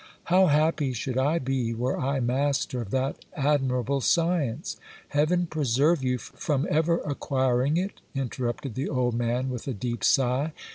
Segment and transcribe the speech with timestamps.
[0.33, 4.77] How happy should I be were I master of that admirable science!
[5.09, 10.53] Heaven preserve you from ever acquiring it, interrupted the old man with a deep sigh.